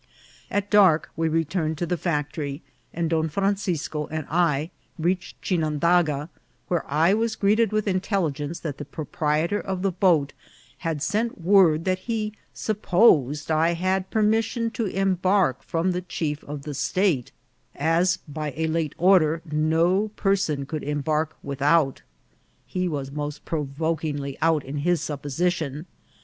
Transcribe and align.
At 0.49 0.71
dark 0.71 1.11
we 1.15 1.29
returned 1.29 1.77
to 1.77 1.85
the 1.85 1.95
factory, 1.95 2.63
and 2.91 3.07
Don 3.07 3.29
Fran 3.29 3.55
cisco 3.57 4.07
and 4.07 4.25
I 4.31 4.71
reached 4.97 5.39
Chinandaga, 5.43 6.29
where 6.69 6.83
I 6.91 7.13
was 7.13 7.35
greeted 7.35 7.71
with 7.71 7.87
intelligence 7.87 8.61
that 8.61 8.79
the 8.79 8.83
proprietor 8.83 9.59
of 9.61 9.83
the 9.83 9.91
boat 9.91 10.33
had 10.79 11.03
sent 11.03 11.39
word 11.39 11.85
that 11.85 11.99
he 11.99 12.33
supposed 12.51 13.51
I 13.51 13.73
had 13.73 14.01
a 14.01 14.05
permission 14.09 14.71
to 14.71 14.87
embark 14.87 15.61
from 15.61 15.91
the 15.91 16.01
chief 16.01 16.43
of 16.45 16.63
the 16.63 16.73
state, 16.73 17.31
as, 17.75 18.17
by 18.27 18.55
a 18.57 18.65
late 18.65 18.95
order, 18.97 19.43
no 19.51 20.07
per 20.15 20.35
son 20.35 20.65
could 20.65 20.81
embark 20.81 21.37
without. 21.43 22.01
He 22.65 22.87
was 22.87 23.11
most 23.11 23.45
provokingly 23.45 24.35
out 24.41 24.65
in 24.65 24.77
his 24.77 24.99
supposition. 24.99 25.85